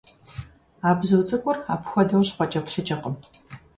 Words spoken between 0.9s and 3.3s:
бзу цӀыкӀур апхуэдэу щхъуэкӀэплъыкӀэкъым.